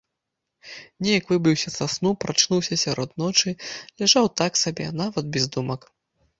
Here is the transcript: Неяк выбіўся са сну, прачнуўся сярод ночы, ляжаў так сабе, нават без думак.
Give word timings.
Неяк 1.07 1.25
выбіўся 1.33 1.69
са 1.75 1.85
сну, 1.97 2.09
прачнуўся 2.25 2.79
сярод 2.85 3.09
ночы, 3.25 3.49
ляжаў 4.05 4.25
так 4.45 4.51
сабе, 4.65 4.93
нават 5.05 5.25
без 5.37 5.45
думак. 5.57 5.81